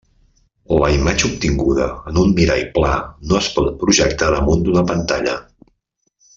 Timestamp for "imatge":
0.93-1.27